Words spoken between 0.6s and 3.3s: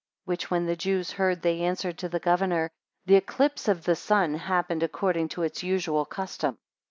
the Jews heard, they answered to the governor, The